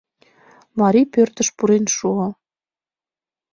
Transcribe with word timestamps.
Мари 0.79 1.01
пӧртыш 1.13 1.47
пурен 1.57 1.85
шуо 1.95 2.27